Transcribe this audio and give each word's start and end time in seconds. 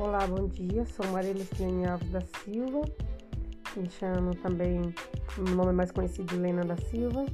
Olá, 0.00 0.26
bom 0.26 0.48
dia. 0.48 0.86
Sou 0.86 1.06
Maria 1.08 1.34
Lucilene 1.34 1.86
Alves 1.86 2.08
da 2.08 2.22
Silva. 2.22 2.80
Me 3.76 3.86
chamo 3.90 4.34
também, 4.36 4.94
meu 5.36 5.54
nome 5.54 5.68
é 5.68 5.72
mais 5.74 5.90
conhecido, 5.90 6.36
Helena 6.36 6.64
da 6.64 6.74
Silva. 6.78 7.26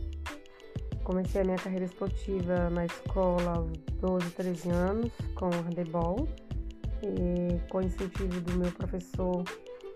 Comecei 1.05 1.43
a 1.43 1.45
minha 1.45 1.57
carreira 1.59 1.85
esportiva 1.85 2.69
na 2.71 2.85
escola 2.85 3.59
aos 3.59 3.71
12, 4.01 4.31
13 4.33 4.71
anos, 4.71 5.13
com 5.37 5.49
handebol. 5.49 6.26
E 7.04 7.71
com 7.71 7.83
incentivo 7.83 8.40
do 8.40 8.58
meu 8.58 8.72
professor, 8.72 9.44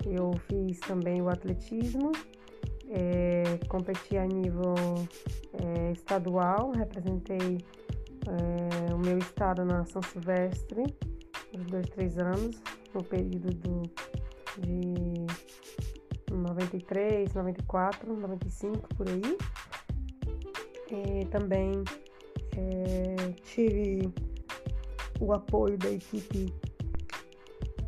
eu 0.06 0.30
fiz 0.46 0.78
também 0.78 1.20
o 1.20 1.28
atletismo. 1.28 2.12
É, 2.88 3.58
competi 3.66 4.16
a 4.16 4.26
nível 4.26 4.76
é, 5.54 5.90
estadual, 5.90 6.70
representei 6.70 7.64
é, 8.28 8.94
o 8.94 8.98
meu 8.98 9.18
estado 9.18 9.64
na 9.64 9.84
São 9.86 10.00
Silvestre 10.02 10.84
dois, 11.70 11.88
três 11.88 12.18
anos, 12.18 12.60
no 12.92 13.02
período 13.02 13.54
do, 13.54 13.82
de 14.58 15.26
93, 16.30 17.32
94, 17.32 18.14
95, 18.14 18.94
por 18.94 19.08
aí. 19.08 19.38
E 20.90 21.24
também 21.26 21.84
é, 22.56 23.32
tive 23.44 24.12
o 25.20 25.32
apoio 25.32 25.78
da 25.78 25.90
equipe, 25.90 26.52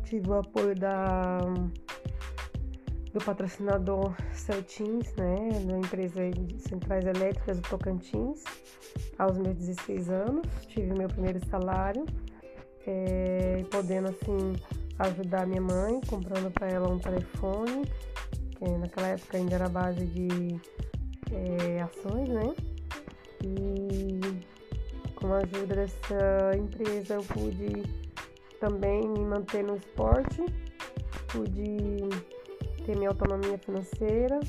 tive 0.05 0.29
o 0.29 0.35
apoio 0.35 0.73
da, 0.75 1.39
do 3.11 3.19
patrocinador 3.25 4.15
Celtins, 4.31 5.13
né, 5.15 5.49
da 5.67 5.77
empresa 5.77 6.29
de 6.29 6.59
Centrais 6.61 7.05
Elétricas 7.05 7.59
do 7.59 7.67
Tocantins, 7.67 8.43
aos 9.17 9.37
meus 9.37 9.55
16 9.55 10.09
anos, 10.09 10.47
tive 10.67 10.93
meu 10.93 11.09
primeiro 11.09 11.45
salário 11.47 12.05
é, 12.87 13.63
podendo 13.69 14.09
assim 14.09 14.55
ajudar 14.99 15.47
minha 15.47 15.61
mãe, 15.61 15.99
comprando 16.07 16.51
para 16.51 16.69
ela 16.69 16.89
um 16.89 16.99
telefone, 16.99 17.85
que 18.57 18.69
naquela 18.77 19.07
época 19.07 19.37
ainda 19.37 19.55
era 19.55 19.69
base 19.69 20.05
de 20.05 20.59
é, 21.31 21.81
ações, 21.81 22.29
né? 22.29 22.53
E 23.43 24.19
com 25.15 25.33
a 25.33 25.37
ajuda 25.37 25.75
dessa 25.75 26.57
empresa 26.57 27.15
eu 27.15 27.23
pude 27.23 27.83
também 28.59 29.07
me 29.07 29.19
manter 29.19 29.63
no 29.63 29.75
esporte, 29.75 30.43
pude 31.27 32.09
ter 32.85 32.95
minha 32.95 33.09
autonomia 33.09 33.57
financeira, 33.57 34.39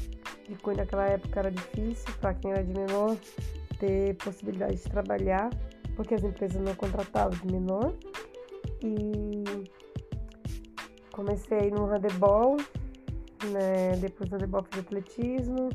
e 0.49 0.55
quando 0.57 0.79
naquela 0.79 1.07
época 1.07 1.41
era 1.41 1.51
difícil 1.51 2.13
para 2.21 2.35
quem 2.35 2.51
era 2.53 2.63
de 2.63 2.73
menor 2.73 3.17
ter 3.79 4.15
possibilidade 4.17 4.77
de 4.77 4.83
trabalhar, 4.83 5.51
porque 5.97 6.15
as 6.15 6.23
empresas 6.23 6.61
não 6.61 6.75
contratavam 6.75 7.39
de 7.39 7.47
menor 7.53 7.95
e 8.85 9.45
comecei 11.11 11.71
no 11.71 11.87
handebol, 11.87 12.59
né? 13.51 13.97
depois 13.99 14.29
do 14.29 14.37
handebol 14.37 14.63
fiz 14.65 14.81
atletismo, 14.81 15.71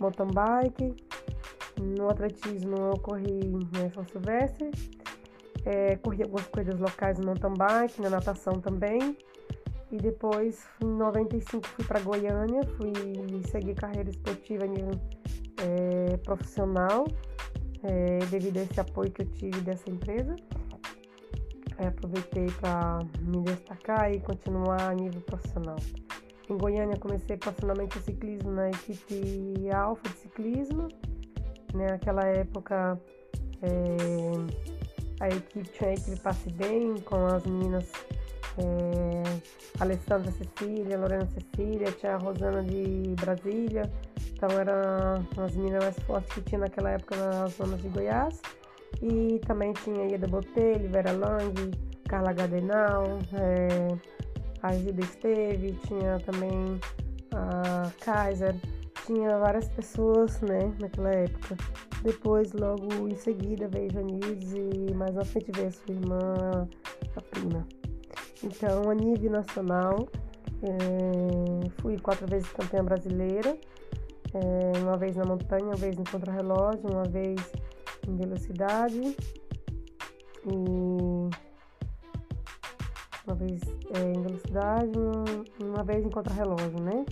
mountain 0.00 0.28
bike. 0.28 0.94
No 1.80 2.10
atletismo 2.10 2.76
eu 2.76 2.98
corri 2.98 3.40
em 3.40 3.90
São 3.94 4.04
Silvestre, 4.04 4.70
é, 5.64 5.96
corri 5.96 6.22
algumas 6.22 6.46
coisas 6.48 6.78
locais 6.78 7.18
no 7.18 7.26
mountain 7.26 7.54
bike, 7.54 8.02
na 8.02 8.10
natação 8.10 8.60
também. 8.60 9.16
E 9.90 9.96
depois, 9.96 10.68
em 10.84 10.86
95, 10.86 11.66
fui 11.66 11.84
para 11.84 11.98
Goiânia, 12.00 12.60
fui 12.76 12.92
seguir 13.50 13.74
carreira 13.74 14.08
esportiva 14.10 14.64
nível 14.64 14.92
é, 15.56 16.16
profissional, 16.18 17.08
é, 17.82 18.18
devido 18.26 18.58
a 18.58 18.62
esse 18.62 18.78
apoio 18.78 19.10
que 19.10 19.22
eu 19.22 19.26
tive 19.26 19.60
dessa 19.62 19.90
empresa 19.90 20.36
é, 21.80 21.86
aproveitei 21.88 22.46
para 22.60 23.00
me 23.20 23.40
destacar 23.42 24.12
e 24.12 24.20
continuar 24.20 24.90
a 24.90 24.94
nível 24.94 25.20
profissional. 25.22 25.76
Em 26.48 26.56
Goiânia 26.56 26.96
comecei 26.96 27.36
profissionalmente 27.36 27.98
o 27.98 28.02
ciclismo 28.02 28.50
na 28.50 28.68
equipe 28.68 29.70
Alfa 29.74 30.08
de 30.08 30.16
ciclismo. 30.16 30.88
Né, 31.74 31.86
naquela 31.86 32.26
época 32.26 33.00
é, 33.62 35.20
a 35.20 35.28
equipe 35.28 35.68
tinha 35.70 35.90
a 35.90 35.92
equipe 35.94 36.20
Passe 36.20 36.50
Bem 36.50 36.96
com 37.04 37.26
as 37.26 37.44
meninas 37.44 37.90
é, 38.58 39.22
Alessandra 39.78 40.32
Cecília, 40.32 40.98
Lorena 40.98 41.26
Cecília, 41.26 41.92
tinha 41.92 42.14
a 42.14 42.18
Rosana 42.18 42.62
de 42.62 43.14
Brasília. 43.20 43.90
Então 44.32 44.48
eram 44.58 45.26
as 45.42 45.54
meninas 45.54 45.84
mais 45.84 45.98
fortes 46.00 46.32
que 46.32 46.42
tinha 46.42 46.58
naquela 46.58 46.90
época 46.90 47.16
nas 47.16 47.54
zonas 47.54 47.80
de 47.80 47.88
Goiás. 47.88 48.40
E 49.02 49.38
também 49.46 49.72
tinha 49.72 50.06
Ieda 50.06 50.26
Botelho, 50.26 50.88
Vera 50.90 51.12
Lang, 51.12 51.70
Carla 52.08 52.32
Gadenal, 52.32 53.18
é, 53.32 53.96
a 54.62 54.72
Gilda 54.72 55.00
Esteve, 55.00 55.72
tinha 55.86 56.18
também 56.20 56.78
a 57.32 57.90
Kaiser, 58.04 58.54
tinha 59.06 59.38
várias 59.38 59.68
pessoas 59.68 60.40
né, 60.42 60.74
naquela 60.80 61.10
época. 61.10 61.56
Depois, 62.02 62.52
logo 62.52 63.08
em 63.08 63.14
seguida, 63.14 63.68
veio 63.68 63.92
Janice 63.92 64.58
e 64.58 64.94
mais 64.94 65.14
na 65.14 65.24
frente 65.24 65.50
veio 65.52 65.68
a 65.68 65.70
sua 65.70 65.94
irmã, 65.94 66.68
a 67.16 67.20
prima. 67.20 67.66
Então, 68.42 68.90
a 68.90 68.94
nível 68.94 69.30
nacional, 69.30 70.08
é, 70.62 71.70
fui 71.80 71.98
quatro 71.98 72.26
vezes 72.26 72.48
campeã 72.50 72.84
brasileira, 72.84 73.56
é, 74.34 74.78
uma 74.78 74.96
vez 74.96 75.16
na 75.16 75.24
montanha, 75.24 75.64
uma 75.64 75.76
vez 75.76 75.96
no 75.96 76.04
contrarrelógio, 76.04 76.90
uma 76.90 77.04
vez 77.04 77.52
em 78.08 78.16
velocidade 78.16 79.16
e 80.46 81.30
uma 83.26 83.34
vez 83.36 83.60
é, 83.94 84.12
em 84.12 84.22
velocidade, 84.22 84.92
uma 85.62 85.84
vez 85.84 86.04
em 86.04 86.10
contrarrelógio, 86.10 86.80
né? 86.80 87.04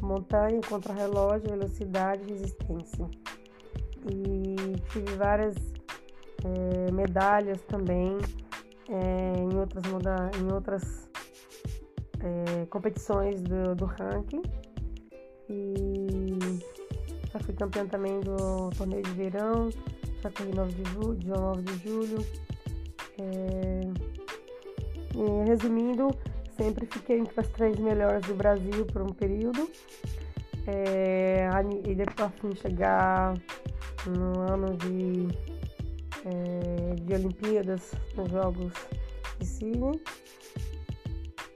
Montanha, 0.00 0.60
contrarrelógio, 0.68 1.48
velocidade 1.48 2.24
resistência. 2.28 3.08
E 4.10 4.56
tive 4.90 5.14
várias 5.16 5.54
é, 6.44 6.90
medalhas 6.90 7.60
também 7.62 8.18
é, 8.88 9.38
em 9.38 9.56
outras, 9.56 9.84
moda 9.86 10.30
em 10.40 10.52
outras 10.52 11.10
é, 12.20 12.66
competições 12.66 13.40
do, 13.42 13.74
do 13.74 13.84
ranking. 13.84 14.42
E 15.48 16.51
já 17.32 17.40
fui 17.40 17.54
campeã 17.54 17.86
também 17.86 18.20
do 18.20 18.70
torneio 18.76 19.02
de 19.02 19.12
verão, 19.12 19.70
já 20.22 20.30
corri 20.30 20.54
9 20.54 20.72
de 20.72 20.90
julho, 20.90 21.14
dia 21.16 21.34
9 21.34 21.62
de 21.62 21.88
julho. 21.88 22.26
É... 23.18 23.80
resumindo, 25.46 26.10
sempre 26.56 26.86
fiquei 26.86 27.18
entre 27.18 27.40
as 27.40 27.48
três 27.48 27.78
melhores 27.78 28.26
do 28.26 28.34
Brasil 28.34 28.84
por 28.86 29.02
um 29.02 29.12
período. 29.12 29.70
É... 30.66 31.48
e 31.86 31.94
depois 31.94 32.30
assim, 32.36 32.54
chegar 32.56 33.34
no 34.06 34.40
ano 34.40 34.76
de, 34.76 35.28
é... 36.26 36.94
de 36.96 37.14
Olimpíadas, 37.14 37.92
nos 38.14 38.30
Jogos 38.30 38.72
de 39.38 39.46
Sydney. 39.46 40.00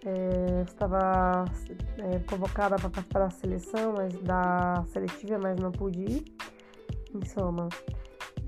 É, 0.07 0.63
estava 0.63 1.45
é, 1.99 2.21
convocada 2.31 2.77
para 2.77 2.89
participar 2.89 3.19
da 3.19 3.31
seleção, 3.31 3.95
mas 3.97 4.17
da 4.21 4.85
seletiva, 4.87 5.37
mas 5.37 5.59
não 5.59 5.73
pude 5.73 6.01
ir. 6.01 6.25
Em 7.13 7.25
soma. 7.25 7.69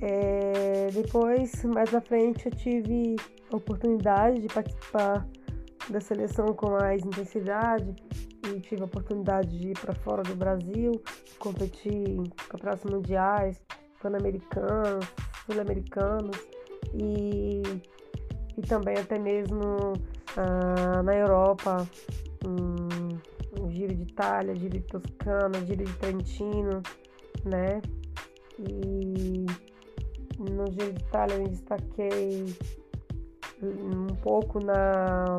É, 0.00 0.88
depois, 0.92 1.64
mais 1.64 1.92
à 1.92 2.00
frente, 2.00 2.46
eu 2.46 2.52
tive 2.52 3.16
a 3.52 3.56
oportunidade 3.56 4.41
de 4.41 4.46
participar 4.46 5.26
da 5.91 6.00
seleção 6.00 6.46
com 6.54 6.70
mais 6.70 7.04
intensidade 7.04 7.96
e 8.46 8.60
tive 8.60 8.82
a 8.82 8.84
oportunidade 8.84 9.58
de 9.58 9.70
ir 9.70 9.78
para 9.78 9.94
fora 9.94 10.22
do 10.22 10.36
Brasil, 10.36 10.92
competir 11.38 11.92
em 11.92 12.25
campeonatos 12.48 12.90
mundiais, 12.90 13.60
pan-americanos, 14.00 15.06
sul-americanos 15.44 16.36
e, 16.94 17.62
e 18.56 18.62
também 18.62 18.96
até 18.96 19.19
mesmo 19.19 19.94
ah, 20.36 21.02
na 21.02 21.14
Europa, 21.14 21.88
um, 22.44 23.69
Giro 23.70 23.94
de 23.94 24.02
Itália, 24.02 24.54
Giro 24.54 24.78
de 24.78 24.84
Toscana, 24.86 25.64
Giro 25.66 25.84
de 25.84 25.92
Trentino, 25.94 26.82
né? 27.44 27.80
E 28.58 29.46
no 30.38 30.66
Giro 30.70 30.92
de 30.92 31.02
Itália 31.02 31.34
eu 31.36 31.42
me 31.42 31.48
destaquei 31.48 32.44
um 33.62 34.06
pouco 34.22 34.60
na 34.60 35.38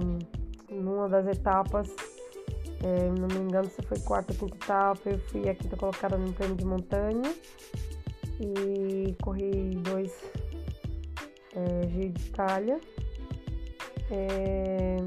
numa 0.69 1.09
das 1.09 1.25
etapas, 1.25 1.89
é, 2.83 3.09
não 3.19 3.27
me 3.27 3.39
engano 3.47 3.68
se 3.69 3.81
foi 3.81 4.00
quarta 4.01 4.33
ou 4.33 4.39
quinta 4.39 4.56
etapa, 4.56 5.09
eu 5.09 5.19
fui 5.19 5.50
a 5.50 5.56
quinta 5.56 5.75
colocada 5.75 6.18
no 6.18 6.31
prêmio 6.31 6.56
de 6.56 6.65
montanha 6.65 7.33
e 8.39 9.15
corri 9.24 9.75
dois 9.83 10.13
é, 11.56 11.89
Giro 11.89 12.09
de 12.09 12.27
Itália 12.27 12.80
é, 14.11 14.97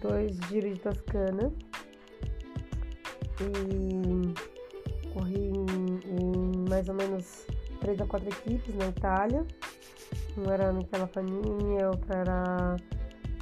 dois 0.00 0.36
giros 0.48 0.74
de 0.74 0.80
Toscana 0.80 1.52
e 3.40 5.12
corri 5.12 5.48
em, 5.48 5.64
em, 6.06 6.68
mais 6.68 6.88
ou 6.88 6.94
menos 6.94 7.46
três 7.80 8.00
a 8.00 8.06
quatro 8.06 8.28
equipes 8.28 8.74
na 8.74 8.86
Itália. 8.88 9.46
Uma 10.36 10.54
era 10.54 10.72
Michela 10.72 11.06
Fanini, 11.08 11.82
outra 11.84 12.18
era 12.18 12.76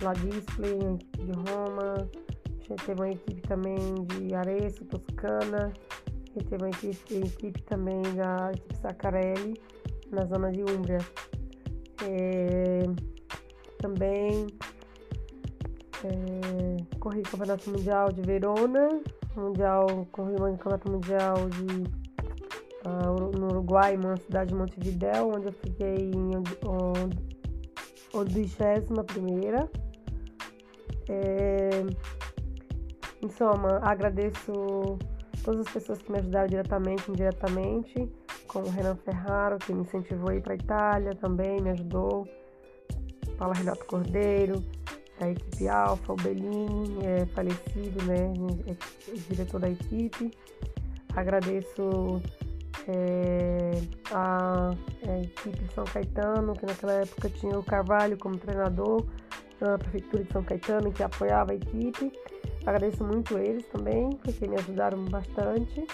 La 0.02 0.12
Display, 0.14 0.72
a 0.72 0.94
equipe 0.94 1.24
de 1.24 1.32
Roma, 1.50 2.08
teve 2.84 3.00
uma 3.00 3.10
equipe 3.10 3.40
também 3.42 3.76
de 4.04 4.34
Arezzo, 4.34 4.84
Toscana, 4.86 5.72
gente 6.36 6.48
teve 6.48 6.62
uma 6.62 6.70
equipe, 6.70 7.14
equipe 7.14 7.62
também 7.62 8.02
da 8.14 8.52
equipe 8.52 8.76
Sacarelli, 8.76 9.60
na 10.10 10.24
zona 10.26 10.50
de 10.52 10.62
Umbria. 10.62 10.98
É, 12.04 12.82
também 13.87 14.49
é, 16.05 16.99
corri 16.99 17.21
o 17.21 17.23
Campeonato 17.23 17.71
Mundial 17.71 18.12
de 18.12 18.21
Verona, 18.23 19.00
mundial, 19.37 19.87
corri 20.11 20.35
o 20.35 20.38
Campeonato 20.38 20.91
Mundial 20.91 21.37
de, 21.50 21.83
uh, 22.88 23.38
no 23.38 23.47
Uruguai, 23.47 23.97
uma 23.97 24.17
cidade 24.17 24.50
de 24.50 24.56
Montevidéu, 24.56 25.31
onde 25.35 25.47
eu 25.47 25.53
fiquei 25.53 26.11
em 26.11 26.31
odigésima 28.12 29.05
primeira. 29.05 29.71
É, 31.09 31.71
em 33.23 33.29
soma, 33.29 33.79
agradeço 33.83 34.99
todas 35.44 35.65
as 35.65 35.73
pessoas 35.73 36.03
que 36.03 36.11
me 36.11 36.19
ajudaram 36.19 36.49
diretamente 36.49 37.05
e 37.06 37.12
indiretamente, 37.12 38.12
como 38.49 38.67
o 38.67 38.71
Renan 38.71 38.97
Ferraro, 38.97 39.59
que 39.59 39.73
me 39.73 39.83
incentivou 39.83 40.31
a 40.31 40.35
ir 40.35 40.43
para 40.43 40.55
a 40.55 40.56
Itália 40.56 41.15
também, 41.15 41.61
me 41.61 41.71
ajudou, 41.71 42.27
Paula 43.37 43.55
Renato 43.55 43.85
Cordeiro, 43.85 44.62
da 45.19 45.31
equipe 45.31 45.69
Alfa, 45.69 46.12
o 46.12 46.17
Bellini, 46.17 46.99
é 47.05 47.27
falecido, 47.27 48.05
né, 48.05 48.33
é, 48.67 48.73
é 48.73 49.15
diretor 49.29 49.61
da 49.61 49.71
equipe. 49.71 50.31
Agradeço 51.15 52.21
é, 52.88 53.71
a, 54.12 54.71
a, 55.09 55.19
equipe 55.21 55.59
de 55.59 55.73
São 55.73 55.85
Caetano, 55.85 56.53
que 56.55 56.67
naquela 56.67 56.93
época 56.93 57.31
tinha 57.31 57.59
o 57.59 57.62
Carvalho 57.62 58.19
como 58.19 58.37
treinador, 58.37 59.06
a 59.61 59.79
Prefeitura 59.79 60.25
de 60.25 60.33
São 60.33 60.43
Caetano, 60.43 60.93
que 60.93 61.03
apoiava 61.03 61.53
a 61.53 61.55
equipe. 61.55 62.12
Agradeço 62.67 63.03
muito 63.05 63.38
eles 63.38 63.65
também, 63.69 64.11
porque 64.11 64.47
me 64.47 64.56
ajudaram 64.56 65.05
bastante. 65.06 65.87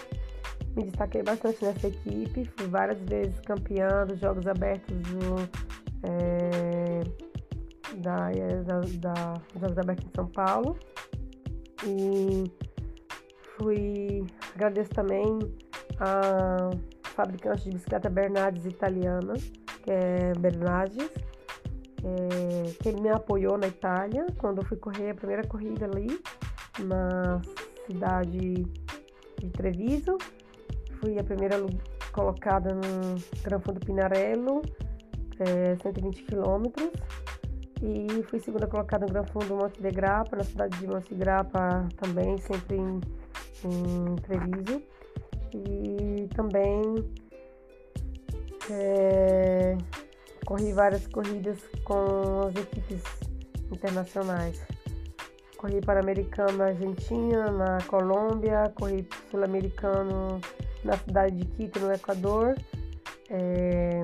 Me 0.74 0.84
destaquei 0.84 1.22
bastante 1.22 1.62
nessa 1.64 1.86
equipe, 1.86 2.50
fui 2.56 2.66
várias 2.66 2.98
vezes 3.02 3.38
campeã 3.40 4.06
dos 4.06 4.18
Jogos 4.18 4.46
Abertos 4.46 4.96
do, 5.02 5.36
é, 6.02 6.71
da, 8.02 8.30
da, 8.64 8.80
da 8.98 9.34
Jogos 9.58 9.78
Abertos 9.78 10.04
de 10.06 10.12
São 10.14 10.26
Paulo. 10.26 10.76
E 11.86 12.44
fui. 13.56 14.24
Agradeço 14.54 14.90
também 14.90 15.38
a 15.98 16.70
fabricante 17.14 17.64
de 17.64 17.70
bicicleta 17.70 18.10
Bernardes 18.10 18.64
italiana, 18.64 19.34
que 19.82 19.90
é 19.90 20.32
Bernardes, 20.38 21.10
é, 22.04 22.72
que 22.82 22.92
me 23.00 23.08
apoiou 23.08 23.56
na 23.56 23.68
Itália 23.68 24.26
quando 24.38 24.58
eu 24.58 24.64
fui 24.64 24.76
correr 24.76 25.10
a 25.10 25.14
primeira 25.14 25.46
corrida 25.46 25.86
ali 25.86 26.20
na 26.80 27.40
cidade 27.86 28.54
de 29.38 29.50
Treviso. 29.50 30.18
Fui 31.00 31.18
a 31.18 31.24
primeira 31.24 31.56
colocada 32.12 32.74
no 32.74 33.16
Gran 33.42 33.60
Fundo 33.60 33.80
Pinarello, 33.80 34.62
é, 35.40 35.76
120 35.82 36.22
quilômetros. 36.24 36.90
E 37.82 38.22
fui 38.24 38.38
segunda 38.38 38.68
colocada 38.68 39.06
no 39.06 39.12
Gran 39.12 39.24
Fundo 39.24 39.56
Monte 39.56 39.82
de 39.82 39.90
Grappa, 39.90 40.36
na 40.36 40.44
cidade 40.44 40.78
de 40.78 40.86
Monte 40.86 41.08
de 41.08 41.16
Grappa 41.16 41.88
também, 41.96 42.38
sempre 42.38 42.76
em, 42.76 43.00
em 43.64 44.16
Treviso. 44.16 44.80
E 45.52 46.28
também 46.34 47.04
é, 48.70 49.76
corri 50.46 50.72
várias 50.72 51.06
corridas 51.08 51.58
com 51.84 52.46
as 52.46 52.54
equipes 52.54 53.02
internacionais. 53.72 54.64
Corri 55.56 55.80
Pan-Americano 55.80 56.58
na 56.58 56.66
Argentina, 56.66 57.50
na 57.50 57.78
Colômbia, 57.88 58.72
corri 58.76 59.06
Sul-Americano 59.30 60.40
na 60.84 60.96
cidade 60.98 61.36
de 61.36 61.44
Quito, 61.46 61.80
no 61.80 61.92
Equador. 61.92 62.54
É, 63.28 64.02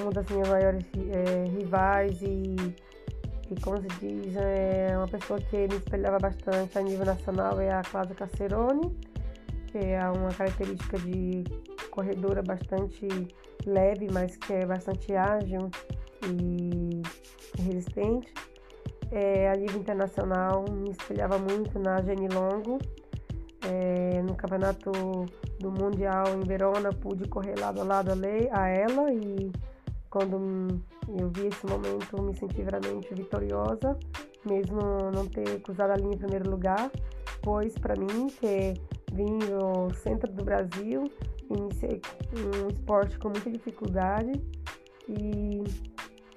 uma 0.00 0.10
das 0.10 0.26
minhas 0.26 0.48
maiores 0.48 0.84
é, 1.12 1.48
rivais 1.48 2.20
e, 2.22 2.56
e, 3.50 3.60
como 3.60 3.78
se 3.80 3.88
diz, 4.00 4.36
é 4.36 4.96
uma 4.96 5.08
pessoa 5.08 5.40
que 5.40 5.56
me 5.56 5.76
espelhava 5.76 6.18
bastante 6.18 6.78
a 6.78 6.82
nível 6.82 7.06
nacional 7.06 7.60
é 7.60 7.70
a 7.70 7.82
Cláudia 7.82 8.14
Cacerone, 8.14 8.96
que 9.68 9.78
é 9.78 10.10
uma 10.10 10.30
característica 10.30 10.98
de 10.98 11.44
corredora 11.90 12.42
bastante 12.42 13.08
leve, 13.66 14.08
mas 14.12 14.36
que 14.36 14.52
é 14.52 14.66
bastante 14.66 15.14
ágil 15.14 15.70
e 16.24 17.02
resistente. 17.62 18.32
É, 19.10 19.50
a 19.50 19.56
nível 19.56 19.80
internacional, 19.80 20.64
me 20.70 20.90
espelhava 20.90 21.38
muito 21.38 21.78
na 21.78 22.00
Jenny 22.02 22.28
Longo. 22.28 22.78
É, 23.70 24.22
no 24.22 24.34
campeonato 24.34 24.90
do 25.60 25.70
Mundial 25.70 26.24
em 26.34 26.40
Verona, 26.40 26.90
pude 26.90 27.28
correr 27.28 27.58
lado 27.58 27.80
a 27.82 27.84
lado 27.84 28.12
a 28.52 28.68
ela 28.68 29.12
e 29.12 29.52
quando 30.08 30.80
eu 31.08 31.28
vi 31.30 31.48
esse 31.48 31.66
momento, 31.66 32.22
me 32.22 32.34
senti 32.34 32.62
realmente 32.62 33.14
vitoriosa, 33.14 33.98
mesmo 34.44 34.80
não 35.12 35.26
ter 35.26 35.60
cruzado 35.60 35.90
a 35.90 35.96
linha 35.96 36.14
em 36.14 36.18
primeiro 36.18 36.50
lugar, 36.50 36.90
pois 37.42 37.74
para 37.74 37.94
mim, 37.94 38.28
que 38.28 38.74
vim 39.12 39.38
do 39.38 39.94
centro 39.96 40.32
do 40.32 40.44
Brasil, 40.44 41.10
iniciei 41.50 42.00
um 42.32 42.68
esporte 42.68 43.18
com 43.18 43.28
muita 43.28 43.50
dificuldade 43.50 44.32
e 45.08 45.64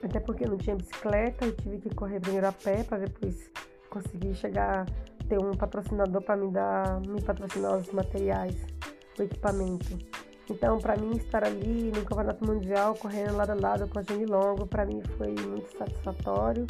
até 0.03 0.19
porque 0.19 0.45
não 0.45 0.57
tinha 0.57 0.75
bicicleta, 0.75 1.45
eu 1.45 1.55
tive 1.55 1.79
que 1.79 1.95
correr 1.95 2.19
primeiro 2.19 2.47
a 2.47 2.51
pé 2.51 2.83
para 2.83 2.99
depois 2.99 3.51
conseguir 3.89 4.33
chegar 4.35 4.85
ter 5.31 5.39
um 5.39 5.55
patrocinador 5.55 6.21
para 6.21 6.35
me 6.35 6.51
dar, 6.51 6.99
me 7.07 7.21
patrocinar 7.21 7.77
os 7.77 7.89
materiais, 7.93 8.53
o 9.17 9.23
equipamento. 9.23 9.97
Então, 10.49 10.77
para 10.77 10.97
mim 10.97 11.11
estar 11.15 11.45
ali 11.45 11.89
no 11.95 12.03
Campeonato 12.03 12.45
Mundial, 12.45 12.95
correndo 12.95 13.37
lado 13.37 13.51
a 13.51 13.55
lado 13.55 13.87
com 13.87 13.99
a 13.99 14.01
Jenny 14.01 14.25
Longo, 14.25 14.67
para 14.67 14.85
mim 14.85 15.01
foi 15.17 15.33
muito 15.47 15.71
satisfatório, 15.77 16.67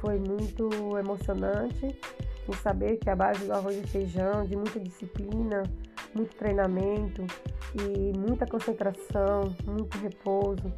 foi 0.00 0.18
muito 0.18 0.98
emocionante 0.98 1.96
em 2.48 2.52
saber 2.54 2.96
que 2.96 3.08
a 3.08 3.14
base 3.14 3.44
do 3.44 3.52
arroz 3.52 3.76
e 3.76 3.86
feijão, 3.86 4.44
de 4.46 4.56
muita 4.56 4.80
disciplina, 4.80 5.62
muito 6.12 6.34
treinamento 6.34 7.24
e 7.76 8.18
muita 8.18 8.44
concentração, 8.48 9.54
muito 9.64 9.96
repouso, 9.98 10.72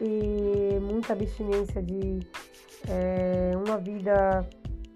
e 0.00 0.80
muita 0.80 1.12
abstinência 1.12 1.80
de 1.80 2.18
é, 2.88 3.52
uma 3.54 3.78
vida, 3.78 4.44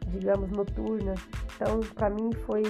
digamos, 0.09 0.51
noturna. 0.51 1.15
Então, 1.55 1.81
para 1.95 2.11
mim 2.11 2.33
foi 2.47 2.63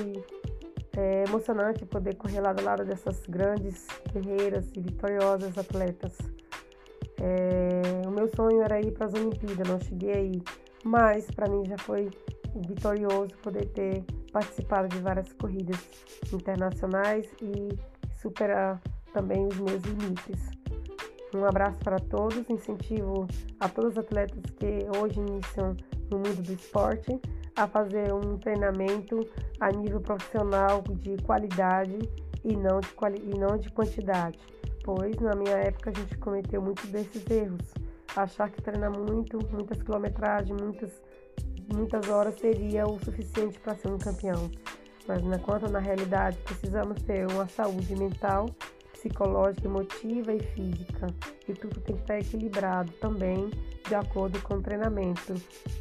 é, 0.97 1.25
emocionante 1.27 1.85
poder 1.87 2.17
correr 2.17 2.41
lado 2.41 2.61
a 2.61 2.63
lado 2.63 2.85
dessas 2.85 3.23
grandes 3.27 3.87
guerreiras 4.13 4.71
e 4.77 4.81
vitoriosas 4.81 5.57
atletas. 5.57 6.17
É, 7.21 8.07
o 8.07 8.11
meu 8.11 8.29
sonho 8.35 8.63
era 8.63 8.81
ir 8.81 8.93
para 8.93 9.07
as 9.07 9.15
Olimpíadas, 9.15 9.69
não 9.69 9.81
cheguei 9.81 10.13
aí, 10.13 10.43
mas 10.85 11.27
para 11.31 11.49
mim 11.49 11.65
já 11.67 11.79
foi 11.79 12.11
vitorioso 12.69 13.35
poder 13.43 13.67
ter 13.67 14.05
participado 14.33 14.89
de 14.89 14.99
várias 14.99 15.33
corridas 15.33 15.79
internacionais 16.33 17.27
e 17.41 17.69
superar 18.21 18.81
também 19.13 19.47
os 19.47 19.57
meus 19.59 19.83
limites. 19.83 20.51
Um 21.35 21.45
abraço 21.45 21.79
para 21.79 21.99
todos, 21.99 22.49
incentivo 22.49 23.27
a 23.59 23.69
todos 23.69 23.93
os 23.93 23.99
atletas 23.99 24.43
que 24.57 24.87
hoje 24.99 25.19
iniciam 25.19 25.77
no 26.11 26.19
mundo 26.19 26.43
do 26.43 26.53
esporte 26.53 27.21
a 27.57 27.67
fazer 27.67 28.13
um 28.13 28.37
treinamento 28.39 29.29
a 29.61 29.71
nível 29.71 30.01
profissional 30.01 30.83
de 30.83 31.17
qualidade 31.23 31.99
e 32.45 32.57
não 32.57 32.81
de, 32.81 32.89
quali 32.89 33.19
e 33.19 33.39
não 33.39 33.57
de 33.57 33.71
quantidade, 33.71 34.39
pois 34.85 35.17
na 35.17 35.35
minha 35.35 35.57
época 35.57 35.91
a 35.91 35.93
gente 35.93 36.17
cometeu 36.19 36.61
muitos 36.61 36.89
desses 36.91 37.29
erros. 37.31 37.63
Achar 38.17 38.51
que 38.51 38.63
treinar 38.63 38.93
muito, 38.97 39.39
muitas 39.51 39.83
quilometragens, 39.83 40.61
muitas, 40.61 41.03
muitas 41.73 42.09
horas 42.09 42.39
seria 42.39 42.87
o 42.87 42.99
suficiente 43.03 43.59
para 43.59 43.75
ser 43.75 43.89
um 43.89 43.99
campeão. 43.99 44.51
Mas 45.07 45.23
na 45.25 45.39
quanto 45.39 45.71
na 45.71 45.81
realidade 45.81 46.39
precisamos 46.39 47.03
ter 47.03 47.27
uma 47.33 47.49
saúde 47.49 47.97
mental 47.97 48.47
psicológica, 48.93 49.67
emotiva 49.67 50.33
e 50.33 50.41
física. 50.41 51.07
E 51.49 51.53
tudo 51.53 51.81
tem 51.81 51.97
que 51.97 52.03
estar 52.03 52.19
equilibrado 52.19 52.93
também 52.93 53.51
de 53.89 53.95
acordo 53.95 54.41
com 54.43 54.55
o 54.55 54.63
treinamento 54.63 55.35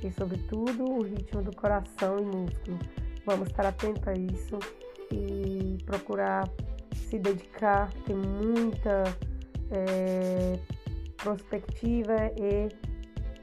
e, 0.03 0.11
sobretudo, 0.11 0.83
o 0.83 1.03
ritmo 1.03 1.41
do 1.41 1.55
coração 1.55 2.19
e 2.19 2.25
músculo. 2.25 2.79
Vamos 3.25 3.47
estar 3.47 3.65
atentos 3.65 4.05
a 4.07 4.13
isso 4.13 4.59
e 5.11 5.77
procurar 5.85 6.49
se 6.93 7.17
dedicar, 7.17 7.91
ter 8.05 8.15
muita 8.15 9.03
é, 9.71 10.59
prospectiva 11.17 12.15
e 12.37 12.69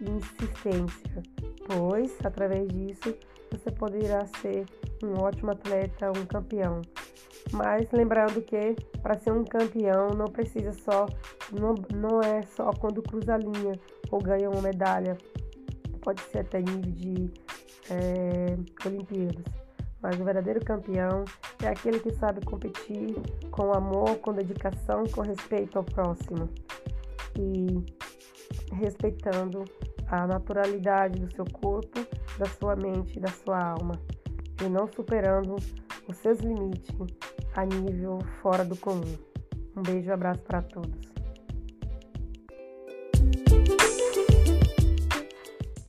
insistência, 0.03 1.23
pois 1.67 2.15
através 2.25 2.69
disso 2.69 3.15
você 3.51 3.71
poderá 3.71 4.27
ser 4.41 4.67
um 5.03 5.19
ótimo 5.21 5.53
atleta, 5.53 6.11
um 6.11 6.27
campeão. 6.27 6.83
Mas 7.53 7.91
lembrando 7.93 8.43
que 8.43 8.77
para 9.03 9.19
ser 9.19 9.33
um 9.33 9.45
campeão 9.45 10.09
não 10.11 10.27
precisa 10.27 10.73
só, 10.73 11.07
não, 11.53 11.75
não 11.95 12.21
é 12.21 12.43
só 12.43 12.71
quando 12.73 13.03
cruza 13.03 13.35
a 13.35 13.39
linha 13.39 13.73
ou 14.11 14.21
ganha 14.21 14.51
uma 14.51 14.63
medalha. 14.63 15.17
pode 16.03 16.21
ser 16.23 16.41
até 16.41 16.61
nível 16.61 16.93
de 16.93 17.31
é, 17.91 18.57
Olimpíadas. 18.87 19.45
Mas 20.03 20.19
o 20.19 20.25
verdadeiro 20.25 20.65
campeão 20.65 21.25
é 21.63 21.69
aquele 21.69 22.01
que 22.01 22.11
sabe 22.15 22.45
competir 22.45 23.15
com 23.51 23.73
amor, 23.73 24.17
com 24.17 24.33
dedicação, 24.33 25.05
com 25.13 25.21
respeito 25.21 25.77
ao 25.77 25.85
próximo 25.85 26.49
e 27.39 27.85
respeitando 28.75 29.65
a 30.09 30.27
naturalidade 30.27 31.21
do 31.21 31.33
seu 31.35 31.45
corpo, 31.45 32.01
da 32.39 32.47
sua 32.47 32.75
mente 32.77 33.19
e 33.19 33.21
da 33.21 33.29
sua 33.29 33.63
alma, 33.63 34.01
e 34.65 34.69
não 34.69 34.89
superando 34.89 35.57
os 36.09 36.17
seus 36.17 36.39
limites 36.41 36.97
a 37.55 37.65
nível 37.65 38.19
fora 38.41 38.65
do 38.65 38.77
comum. 38.77 39.15
Um 39.77 39.83
beijo 39.83 40.09
e 40.09 40.13
abraço 40.13 40.43
para 40.43 40.63
todos. 40.63 41.20